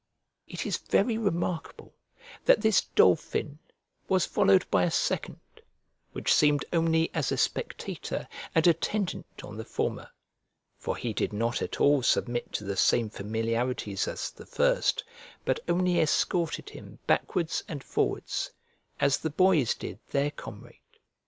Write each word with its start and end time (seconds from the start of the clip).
It 0.47 0.65
is 0.65 0.77
very 0.77 1.15
remarkable 1.19 1.93
that 2.45 2.61
this 2.61 2.81
dolphin 2.95 3.59
was 4.09 4.25
followed 4.25 4.65
by 4.71 4.81
a 4.83 4.89
second, 4.89 5.39
which 6.11 6.33
seemed 6.33 6.65
only 6.73 7.11
as 7.13 7.31
a 7.31 7.37
spectator 7.37 8.27
and 8.55 8.65
attendant 8.65 9.27
on 9.43 9.57
the 9.57 9.63
former; 9.63 10.09
for 10.75 10.97
he 10.97 11.13
did 11.13 11.31
not 11.33 11.61
at 11.61 11.79
all 11.79 12.01
submit 12.01 12.51
to 12.53 12.63
the 12.63 12.77
same 12.77 13.11
familiarities 13.11 14.07
as 14.07 14.31
the 14.31 14.47
first, 14.47 15.03
but 15.45 15.59
only 15.69 15.99
escorted 15.99 16.71
him 16.71 16.97
backwards 17.05 17.63
and 17.67 17.83
forwards, 17.83 18.49
as 18.99 19.19
the 19.19 19.29
boys 19.29 19.75
did 19.75 19.99
their 20.09 20.31
comrade. 20.31 20.79